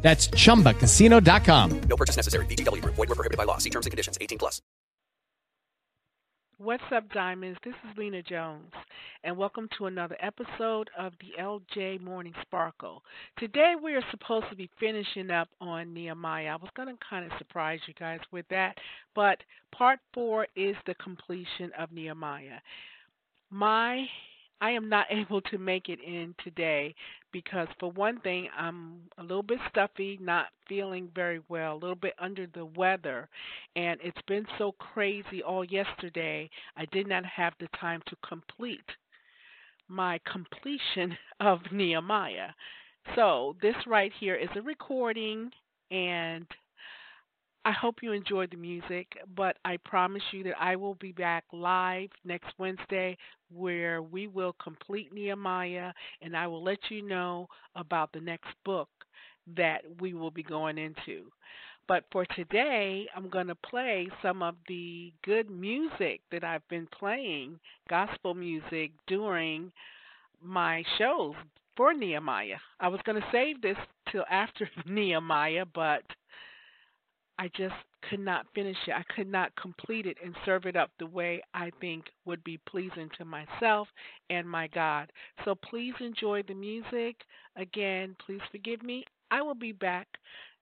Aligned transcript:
That's 0.00 0.28
chumbacasino.com. 0.28 1.80
No 1.80 1.96
purchase 1.96 2.16
necessary. 2.16 2.46
VGW 2.46 2.82
Group. 2.82 2.94
Void 2.94 3.08
were 3.08 3.14
prohibited 3.14 3.36
by 3.36 3.44
law. 3.44 3.58
See 3.58 3.70
terms 3.70 3.86
and 3.86 3.90
conditions. 3.90 4.16
18 4.20 4.38
plus. 4.38 4.62
What's 6.60 6.82
up, 6.92 7.08
Diamonds? 7.12 7.56
This 7.64 7.76
is 7.88 7.96
Lina 7.96 8.20
Jones, 8.20 8.72
and 9.22 9.36
welcome 9.36 9.68
to 9.78 9.86
another 9.86 10.16
episode 10.20 10.90
of 10.98 11.12
the 11.20 11.40
LJ 11.40 12.00
Morning 12.00 12.34
Sparkle. 12.42 13.04
Today, 13.38 13.74
we 13.80 13.94
are 13.94 14.02
supposed 14.10 14.46
to 14.50 14.56
be 14.56 14.68
finishing 14.80 15.30
up 15.30 15.48
on 15.60 15.94
Nehemiah. 15.94 16.48
I 16.48 16.56
was 16.56 16.70
going 16.76 16.88
to 16.88 16.98
kind 17.08 17.24
of 17.24 17.38
surprise 17.38 17.78
you 17.86 17.94
guys 17.94 18.18
with 18.32 18.44
that, 18.50 18.76
but 19.14 19.38
part 19.70 20.00
four 20.12 20.48
is 20.56 20.74
the 20.86 20.96
completion 20.96 21.70
of 21.78 21.92
Nehemiah. 21.92 22.58
My 23.50 24.04
I 24.60 24.70
am 24.70 24.88
not 24.88 25.06
able 25.10 25.40
to 25.42 25.58
make 25.58 25.88
it 25.88 26.00
in 26.00 26.34
today 26.42 26.94
because, 27.32 27.68
for 27.78 27.90
one 27.92 28.20
thing, 28.20 28.48
I'm 28.56 29.00
a 29.18 29.22
little 29.22 29.42
bit 29.42 29.58
stuffy, 29.68 30.18
not 30.20 30.46
feeling 30.68 31.10
very 31.14 31.40
well, 31.48 31.74
a 31.74 31.78
little 31.80 31.96
bit 31.96 32.14
under 32.18 32.46
the 32.46 32.64
weather, 32.64 33.28
and 33.76 34.00
it's 34.02 34.22
been 34.26 34.46
so 34.58 34.72
crazy 34.72 35.42
all 35.42 35.64
yesterday. 35.64 36.50
I 36.76 36.86
did 36.86 37.06
not 37.06 37.24
have 37.24 37.54
the 37.60 37.68
time 37.78 38.02
to 38.06 38.16
complete 38.26 38.80
my 39.88 40.20
completion 40.30 41.16
of 41.40 41.60
Nehemiah. 41.72 42.50
So, 43.14 43.56
this 43.62 43.76
right 43.86 44.12
here 44.20 44.34
is 44.34 44.50
a 44.54 44.62
recording, 44.62 45.50
and 45.90 46.46
I 47.64 47.72
hope 47.72 48.02
you 48.02 48.12
enjoyed 48.12 48.50
the 48.50 48.56
music, 48.56 49.08
but 49.36 49.56
I 49.64 49.76
promise 49.84 50.22
you 50.32 50.42
that 50.44 50.60
I 50.60 50.76
will 50.76 50.94
be 50.94 51.12
back 51.12 51.44
live 51.52 52.08
next 52.24 52.48
Wednesday 52.58 53.16
where 53.50 54.02
we 54.02 54.26
will 54.26 54.54
complete 54.62 55.12
Nehemiah 55.12 55.92
and 56.22 56.36
I 56.36 56.46
will 56.46 56.62
let 56.62 56.78
you 56.90 57.02
know 57.02 57.48
about 57.76 58.12
the 58.12 58.20
next 58.20 58.48
book 58.64 58.88
that 59.56 59.82
we 60.00 60.14
will 60.14 60.30
be 60.30 60.42
going 60.42 60.78
into. 60.78 61.30
But 61.86 62.04
for 62.12 62.26
today, 62.26 63.06
I'm 63.16 63.30
going 63.30 63.46
to 63.46 63.54
play 63.54 64.08
some 64.22 64.42
of 64.42 64.54
the 64.68 65.12
good 65.24 65.50
music 65.50 66.20
that 66.30 66.44
I've 66.44 66.66
been 66.68 66.86
playing, 66.98 67.58
gospel 67.88 68.34
music, 68.34 68.92
during 69.06 69.72
my 70.42 70.84
shows 70.98 71.34
for 71.76 71.94
Nehemiah. 71.94 72.58
I 72.80 72.88
was 72.88 73.00
going 73.04 73.20
to 73.20 73.28
save 73.32 73.62
this 73.62 73.78
till 74.12 74.24
after 74.30 74.68
Nehemiah, 74.86 75.64
but 75.74 76.02
I 77.38 77.48
just 77.56 77.74
could 78.08 78.20
not 78.20 78.46
finish 78.54 78.76
it. 78.86 78.92
I 78.92 79.04
could 79.14 79.30
not 79.30 79.54
complete 79.56 80.06
it 80.06 80.16
and 80.24 80.34
serve 80.44 80.66
it 80.66 80.76
up 80.76 80.90
the 80.98 81.06
way 81.06 81.40
I 81.54 81.70
think 81.80 82.06
would 82.24 82.42
be 82.44 82.58
pleasing 82.68 83.10
to 83.18 83.24
myself 83.24 83.88
and 84.30 84.48
my 84.48 84.68
God. 84.68 85.12
So 85.44 85.54
please 85.54 85.94
enjoy 86.00 86.42
the 86.42 86.54
music. 86.54 87.16
Again, 87.56 88.16
please 88.24 88.40
forgive 88.50 88.82
me. 88.82 89.04
I 89.30 89.42
will 89.42 89.54
be 89.54 89.72
back 89.72 90.08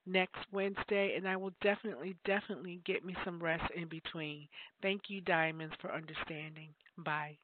next 0.06 0.38
Wednesday 0.52 1.14
and 1.16 1.26
I 1.26 1.36
will 1.36 1.52
definitely, 1.62 2.16
definitely 2.24 2.80
get 2.84 3.04
me 3.04 3.16
some 3.24 3.42
rest 3.42 3.70
in 3.74 3.88
between. 3.88 4.46
Thank 4.82 5.02
you, 5.08 5.20
Diamonds, 5.20 5.74
for 5.80 5.92
understanding. 5.92 6.68
Bye. 6.98 7.38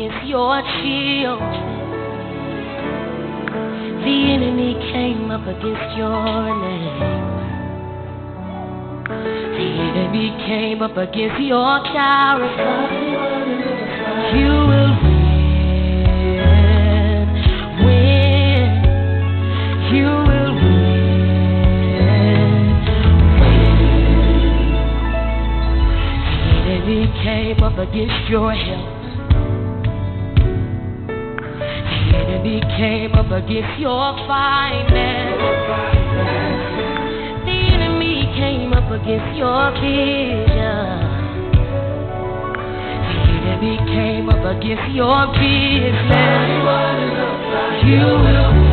is 0.00 0.12
your 0.24 0.62
shield. 0.80 1.40
The 4.00 4.16
enemy 4.32 4.72
came 4.92 5.30
up 5.30 5.46
against 5.46 5.96
your 5.98 6.56
name. 6.56 7.00
The 9.58 9.68
enemy 9.88 10.30
came 10.46 10.80
up 10.80 10.96
against 10.96 11.40
your 11.42 11.82
character. 11.92 12.88
You 14.38 14.52
will 14.70 14.94
win, 15.04 15.28
win. 17.84 18.68
You 19.92 20.08
will 20.28 20.54
win. 20.54 20.80
enemy 26.64 27.02
came 27.22 27.60
up 27.62 27.76
against 27.76 28.30
your 28.30 28.52
help. 28.54 28.99
The 32.10 32.16
enemy 32.16 32.60
came 32.76 33.12
up 33.14 33.30
against 33.30 33.78
your 33.78 34.16
finances. 34.26 35.30
The 37.46 37.58
enemy 37.74 38.26
came 38.34 38.72
up 38.72 38.90
against 38.90 39.36
your 39.38 39.70
vision. 39.78 41.06
The 43.06 43.30
enemy 43.30 43.76
came 43.94 44.28
up 44.28 44.44
against 44.56 44.90
your 44.92 45.26
business. 45.38 46.50
You 47.86 48.00
will. 48.00 48.69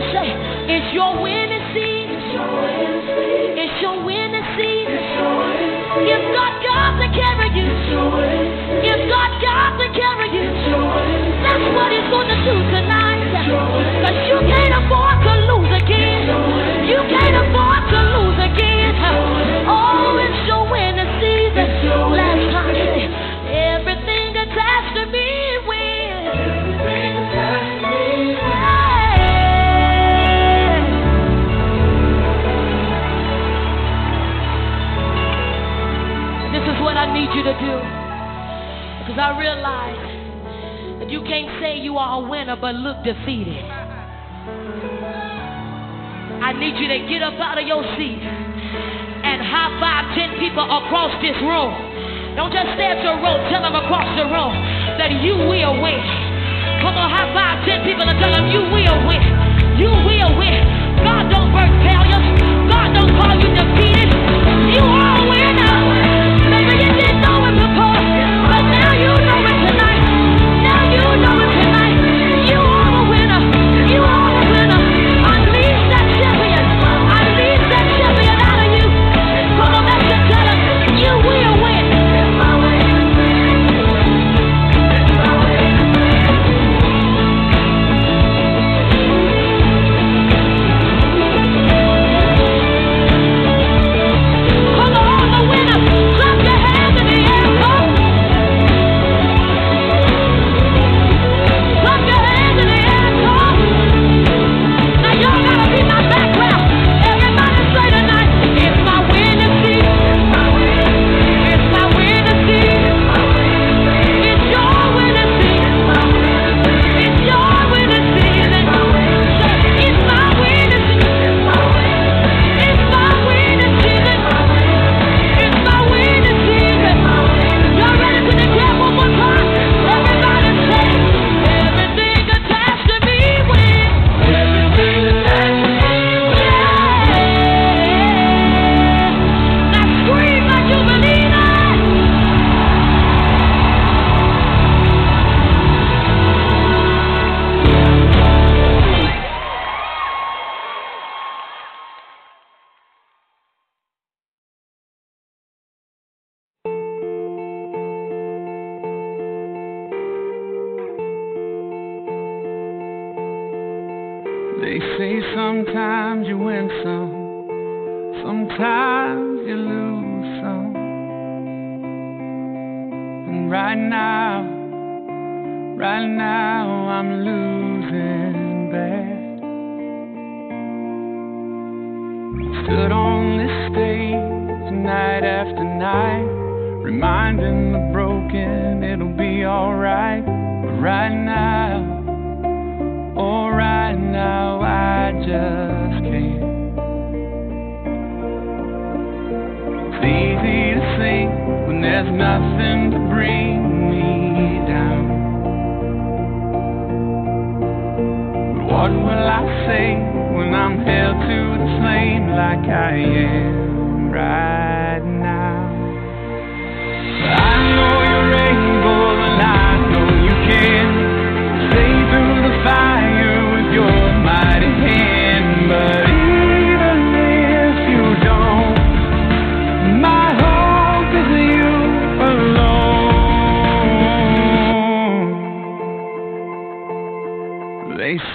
them. 0.00 0.12
Say, 0.12 0.28
it's 0.74 0.94
your 0.94 1.20
winning 1.20 1.64
season. 1.74 2.18
It's 3.58 3.82
your 3.82 4.02
winning 4.04 4.46
season. 4.56 4.98
It's 6.06 6.28
not 6.34 6.62
God 6.62 6.98
to 6.98 7.06
carry 7.14 7.48
you. 7.54 7.66
It's 7.70 7.90
your 7.90 8.10
win. 8.10 8.53
to 37.44 37.52
do. 37.60 37.76
Because 39.04 39.20
I 39.20 39.36
realize 39.36 40.00
that 41.04 41.12
you 41.12 41.20
can't 41.28 41.60
say 41.60 41.76
you 41.76 42.00
are 42.00 42.24
a 42.24 42.28
winner 42.28 42.56
but 42.56 42.72
look 42.72 43.04
defeated. 43.04 43.60
I 46.40 46.56
need 46.56 46.80
you 46.80 46.88
to 46.88 46.98
get 47.04 47.20
up 47.20 47.36
out 47.36 47.60
of 47.60 47.68
your 47.68 47.84
seat 48.00 48.24
and 48.24 49.44
high 49.44 49.76
five 49.76 50.16
10 50.16 50.40
people 50.40 50.64
across 50.64 51.12
this 51.20 51.36
room. 51.44 51.72
Don't 52.32 52.48
just 52.48 52.72
stand 52.80 53.04
to 53.04 53.12
your 53.12 53.20
row, 53.20 53.36
tell 53.52 53.60
them 53.60 53.76
across 53.76 54.08
the 54.16 54.24
room 54.24 54.52
that 54.96 55.12
you 55.20 55.36
will 55.36 55.76
win. 55.84 56.00
Come 56.80 56.96
on, 56.96 57.12
high 57.12 57.28
five 57.36 57.60
10 57.68 57.84
people 57.84 58.08
and 58.08 58.16
tell 58.16 58.32
them 58.32 58.48
you 58.48 58.64
will 58.72 58.98
win. 59.04 59.20
You 59.76 59.92
will 59.92 60.32
win. 60.40 60.64
God 61.04 61.28
don't 61.28 61.52
work 61.52 61.68
failures, 61.84 62.24
God 62.72 62.88
don't 62.96 63.12
call 63.20 63.36
you 63.36 63.52
defeated. 63.52 63.93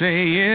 say 0.09 0.48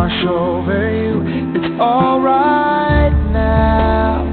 wash 0.00 0.24
over 0.24 0.80
you. 0.96 1.20
It's 1.56 1.80
alright 1.80 3.12
now. 3.32 4.24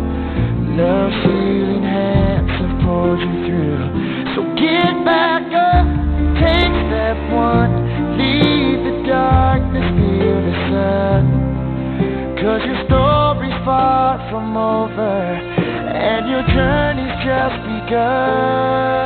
Love 0.79 1.11
healing 1.27 1.83
hands 1.83 2.51
have 2.55 2.75
pulled 2.87 3.19
you 3.19 3.35
through. 3.43 3.83
So 4.31 4.39
get 4.55 4.95
back 5.03 5.43
up, 5.51 5.87
take 6.39 6.71
step 6.87 7.19
one. 7.35 7.73
Leave 8.15 8.79
the 8.87 8.95
darkness, 9.11 9.87
feel 9.99 10.39
the 10.47 10.55
sun. 10.71 11.23
Cause 12.39 12.61
your 12.63 12.79
story's 12.87 13.59
far 13.67 14.23
from 14.31 14.55
over, 14.55 15.19
and 15.91 16.29
your 16.29 16.47
journey's 16.47 17.17
just 17.27 17.57
begun. 17.67 18.96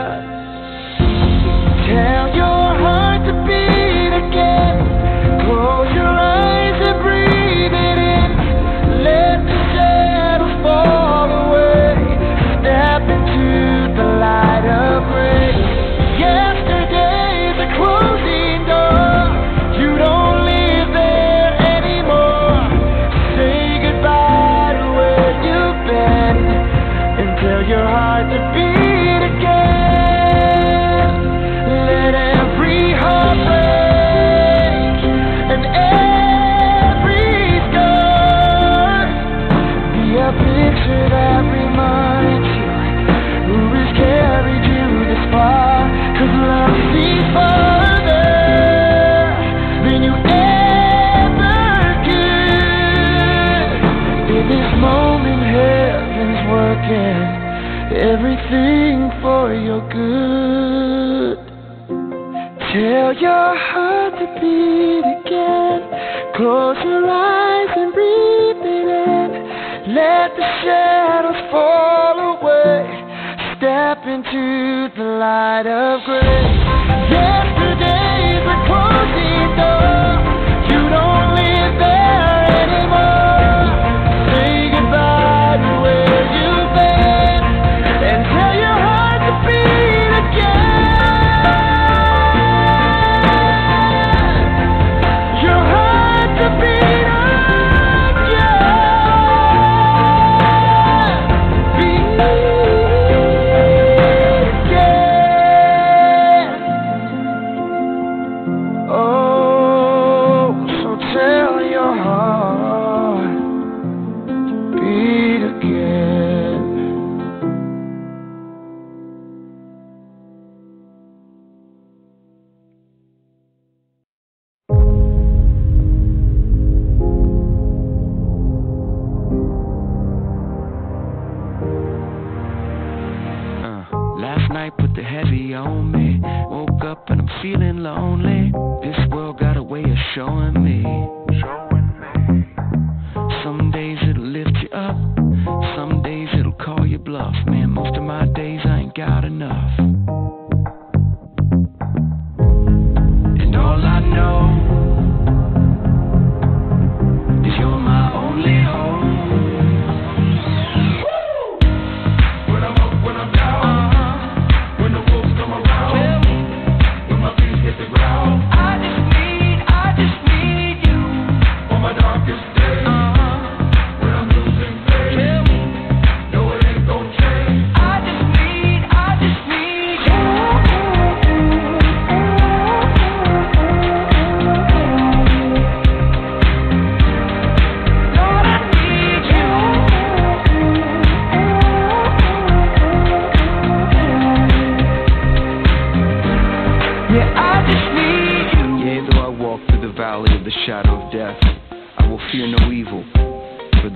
Let 69.93 70.37
the 70.37 70.47
shadows 70.63 71.51
fall 71.51 72.39
away. 72.39 72.87
Step 73.57 74.07
into 74.07 74.87
the 74.95 75.03
light 75.03 75.67
of 75.67 76.05
grace. 76.05 77.11
Yeah. 77.11 77.30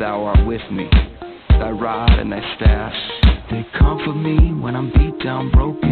thou 0.05 0.23
art 0.23 0.45
with 0.45 0.61
me. 0.71 0.87
Thy 1.49 1.71
rod 1.71 2.19
and 2.19 2.31
thy 2.31 2.55
staff, 2.55 2.93
they 3.49 3.65
comfort 3.79 4.13
me 4.13 4.53
when 4.53 4.75
I'm 4.75 4.91
beat 4.91 5.17
down, 5.23 5.49
broken 5.49 5.84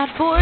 not 0.00 0.16
for 0.16 0.39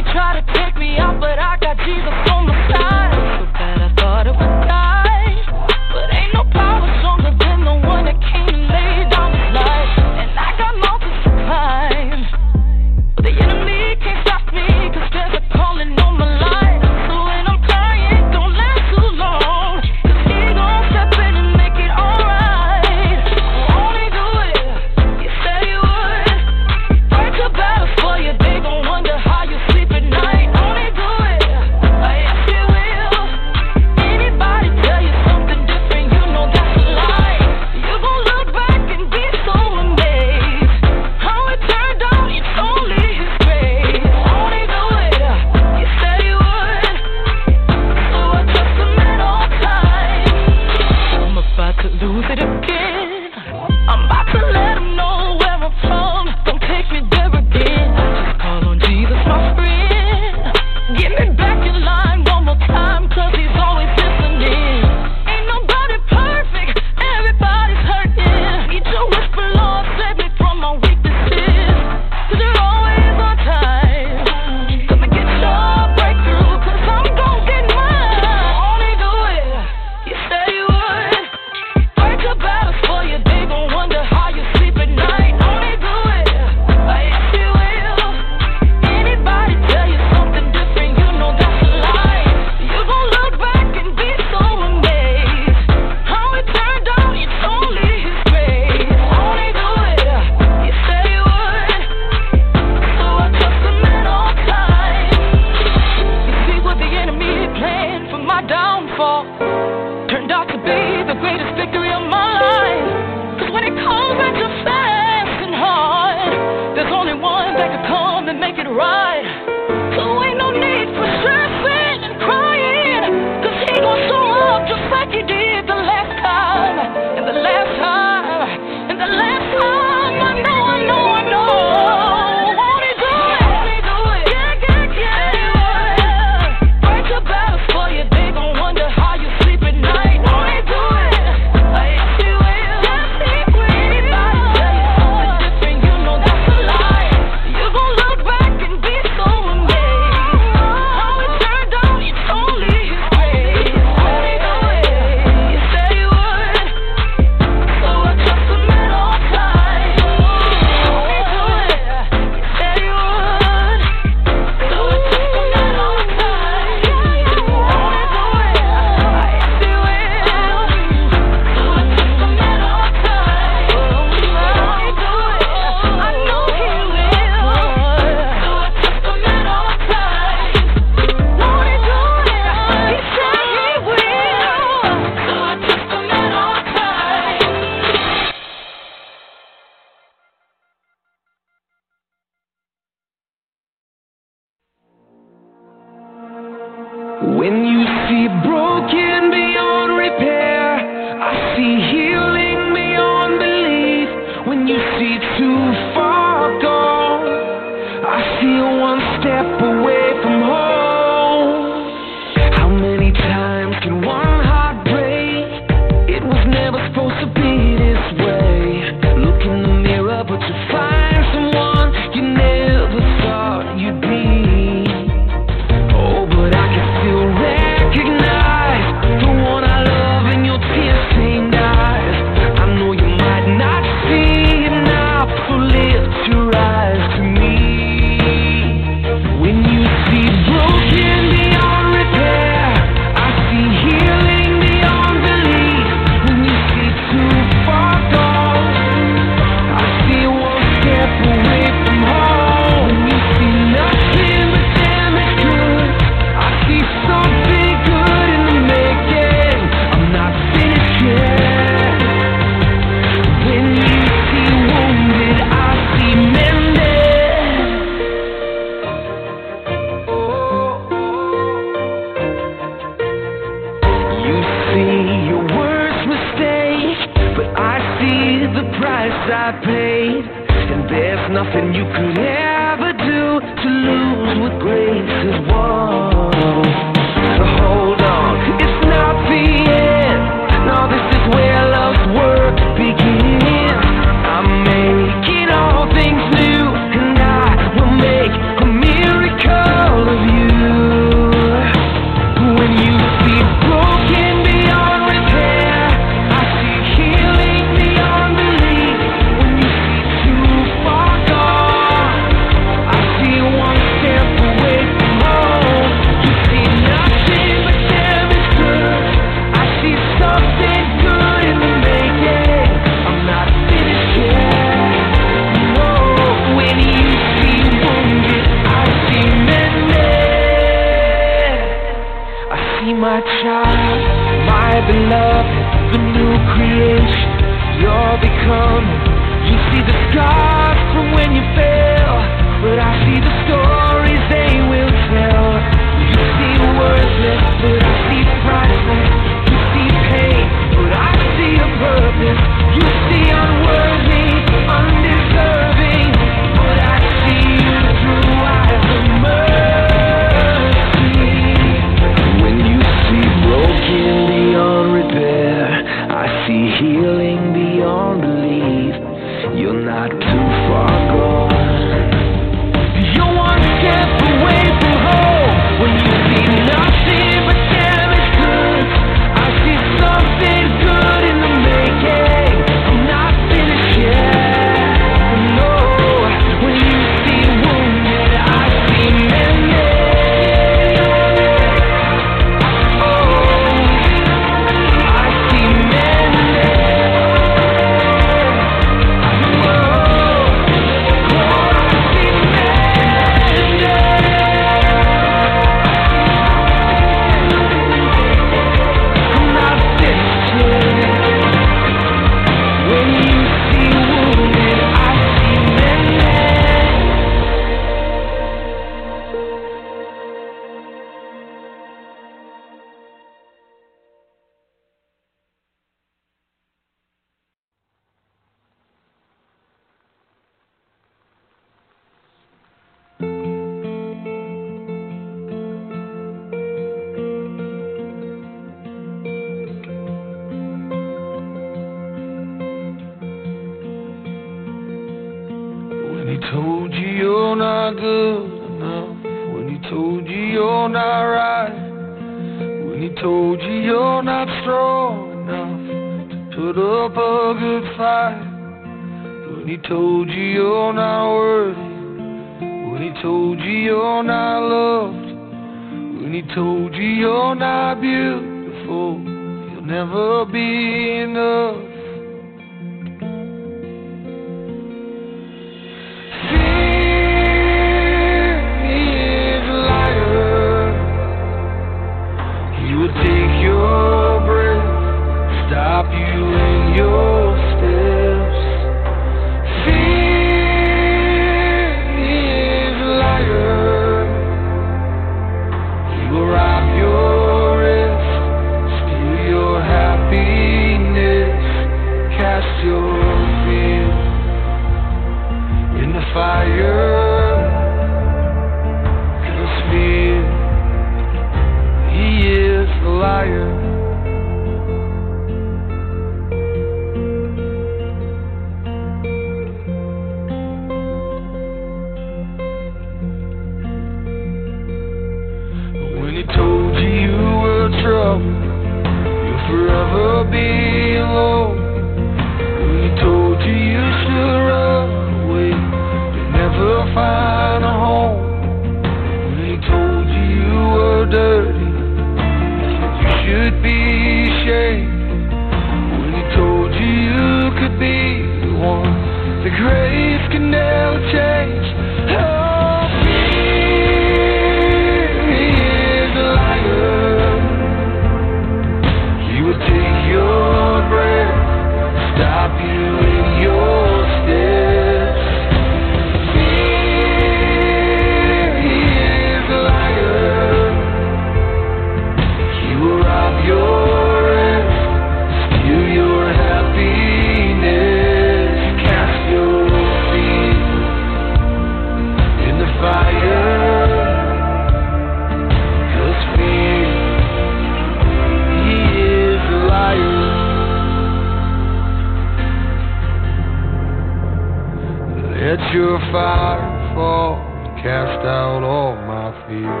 Let 595.68 595.84
your 595.92 596.16
fire 596.32 597.12
fall 597.14 597.60
cast 598.00 598.40
out 598.46 598.82
all 598.82 599.16
my 599.28 599.52
fear. 599.66 600.00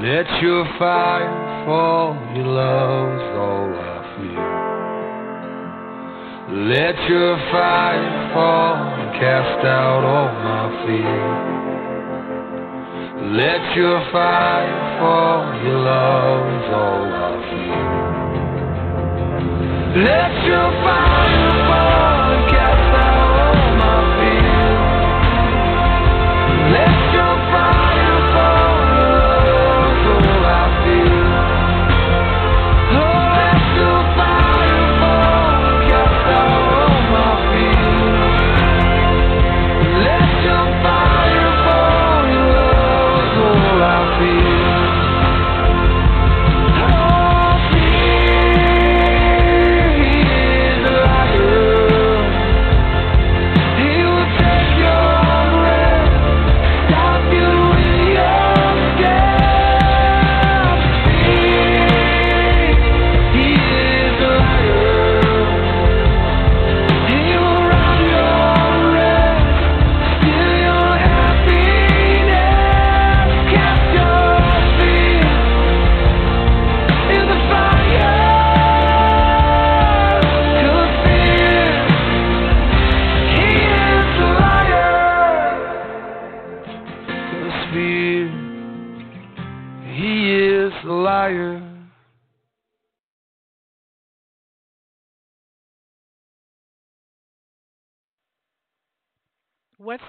Let 0.00 0.24
your 0.40 0.64
fire 0.78 1.66
fall, 1.66 2.16
your 2.34 2.46
love's 2.46 3.36
all 3.36 3.74
I 3.76 4.02
fear. 4.16 4.48
Let 6.64 6.96
your 7.10 7.36
fire 7.52 8.32
fall 8.32 8.74
and 8.74 9.20
cast 9.20 9.66
out 9.66 10.02
all 10.02 10.32
my 10.48 10.72
fear. 10.86 11.22
Let 13.36 13.76
your 13.76 14.00
fire 14.12 14.98
fall, 14.98 15.44
your 15.62 15.78
love's 15.92 16.72
all 16.72 17.04
I 17.20 17.32
fear. 17.52 17.84
Let 20.08 20.32
your 20.46 20.70
fire 20.80 21.50
fall 21.68 22.11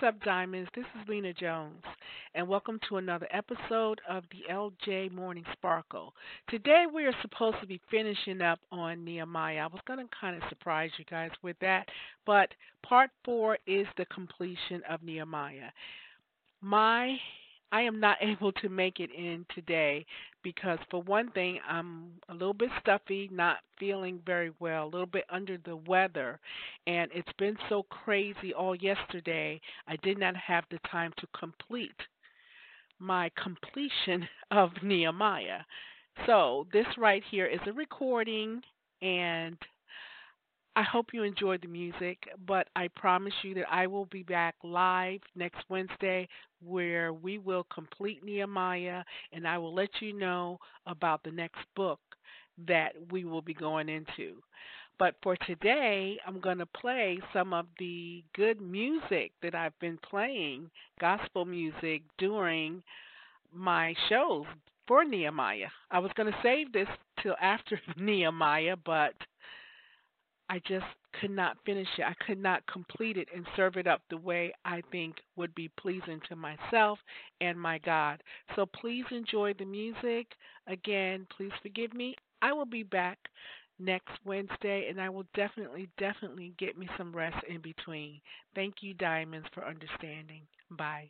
up, 0.04 0.22
Diamonds? 0.26 0.70
This 0.76 0.84
is 1.02 1.08
Lina 1.08 1.34
Jones, 1.34 1.82
and 2.36 2.46
welcome 2.46 2.78
to 2.90 2.98
another 2.98 3.26
episode 3.32 4.02
of 4.10 4.26
the 4.32 4.54
LJ 4.54 5.14
Morning 5.14 5.46
Sparkle. 5.54 6.14
Today, 6.50 6.84
we 6.94 7.06
are 7.06 7.16
supposed 7.22 7.56
to 7.62 7.68
be 7.68 7.80
finishing 7.90 8.42
up 8.42 8.60
on 8.70 9.06
Nehemiah. 9.06 9.60
I 9.60 9.68
was 9.68 9.80
going 9.88 10.00
to 10.00 10.16
kind 10.20 10.36
of 10.36 10.44
surprise 10.50 10.90
you 10.98 11.06
guys 11.06 11.32
with 11.42 11.56
that, 11.62 11.88
but 12.26 12.50
part 12.86 13.12
four 13.24 13.58
is 13.66 13.88
the 13.96 14.04
completion 14.08 14.82
of 14.90 15.02
Nehemiah. 15.04 15.70
My 16.60 17.16
I 17.74 17.82
am 17.82 18.00
not 18.00 18.18
able 18.22 18.54
to 18.54 18.70
make 18.70 19.00
it 19.02 19.10
in 19.12 19.46
today 19.54 20.06
because, 20.44 20.80
for 20.90 21.02
one 21.02 21.32
thing, 21.32 21.60
I'm 21.68 22.12
a 22.30 22.34
little 22.34 22.54
bit 22.54 22.70
stuffy, 22.80 23.30
not 23.34 23.58
feeling 23.80 24.22
very 24.26 24.52
well, 24.60 24.86
a 24.86 24.92
little 24.94 25.08
bit 25.08 25.26
under 25.30 25.58
the 25.58 25.76
weather, 25.76 26.40
and 26.88 27.10
it's 27.14 27.34
been 27.40 27.58
so 27.70 27.84
crazy 27.84 28.54
all 28.54 28.76
yesterday. 28.76 29.60
I 29.88 29.96
did 29.98 30.20
not 30.20 30.36
have 30.36 30.66
the 30.70 30.80
time 30.90 31.14
to 31.18 31.28
complete 31.38 31.92
my 33.00 33.32
completion 33.42 34.28
of 34.52 34.70
Nehemiah. 34.84 35.62
So, 36.28 36.68
this 36.72 36.86
right 36.98 37.24
here 37.32 37.48
is 37.48 37.60
a 37.66 37.74
recording, 37.74 38.62
and 39.02 39.58
I 40.76 40.82
hope 40.82 41.14
you 41.14 41.22
enjoyed 41.22 41.62
the 41.62 41.68
music, 41.68 42.18
but 42.48 42.68
I 42.76 42.88
promise 42.96 43.34
you 43.44 43.54
that 43.56 43.72
I 43.72 43.86
will 43.86 44.06
be 44.06 44.24
back 44.24 44.56
live 44.64 45.20
next 45.36 45.60
Wednesday 45.70 46.28
where 46.66 47.14
we 47.14 47.38
will 47.38 47.66
complete 47.72 48.24
Nehemiah 48.24 49.04
and 49.32 49.48
I 49.48 49.60
will 49.60 49.74
let 49.74 49.90
you 50.02 50.14
know 50.14 50.60
about 50.88 51.22
the 51.24 51.32
next 51.32 51.60
book 51.76 52.00
that 52.68 52.94
we 53.12 53.24
will 53.24 53.42
be 53.42 53.54
going 53.54 53.88
into. 53.88 54.42
But 54.98 55.16
for 55.22 55.36
today, 55.36 56.18
I'm 56.26 56.40
going 56.40 56.60
to 56.60 56.66
play 56.66 57.20
some 57.34 57.54
of 57.54 57.66
the 57.78 58.24
good 58.36 58.62
music 58.62 59.32
that 59.42 59.54
I've 59.54 59.78
been 59.80 60.00
playing, 60.10 60.70
gospel 61.00 61.46
music, 61.46 62.04
during 62.18 62.82
my 63.54 63.94
shows 64.10 64.46
for 64.88 65.04
Nehemiah. 65.04 65.70
I 65.92 66.00
was 66.00 66.12
going 66.16 66.32
to 66.32 66.40
save 66.42 66.72
this 66.72 66.88
till 67.22 67.36
after 67.42 67.80
Nehemiah, 67.98 68.76
but 68.84 69.14
I 70.50 70.60
just 70.68 70.86
could 71.20 71.32
not 71.32 71.58
finish 71.66 71.88
it. 71.98 72.04
I 72.04 72.14
could 72.26 72.40
not 72.40 72.66
complete 72.68 73.18
it 73.18 73.28
and 73.34 73.46
serve 73.56 73.78
it 73.78 73.88
up 73.88 74.02
the 74.10 74.18
way 74.18 74.54
I 74.66 74.82
think 74.92 75.16
would 75.36 75.54
be 75.56 75.70
pleasing 75.80 76.20
to 76.30 76.36
myself 76.36 77.00
and 77.42 77.60
my 77.60 77.80
God. 77.80 78.22
So 78.56 78.66
please 78.66 79.06
enjoy 79.12 79.54
the 79.54 79.66
music. 79.66 80.28
Again, 80.68 81.26
please 81.36 81.52
forgive 81.62 81.94
me. 81.94 82.16
I 82.42 82.52
will 82.54 82.66
be 82.66 82.84
back 82.84 83.18
next 83.80 84.12
Wednesday 84.26 84.88
and 84.90 85.00
I 85.00 85.10
will 85.10 85.26
definitely, 85.36 85.90
definitely 85.98 86.54
get 86.60 86.78
me 86.78 86.88
some 86.98 87.16
rest 87.16 87.38
in 87.48 87.62
between. 87.62 88.20
Thank 88.56 88.76
you, 88.82 88.94
Diamonds, 88.94 89.48
for 89.54 89.66
understanding. 89.66 90.42
Bye. 90.72 91.10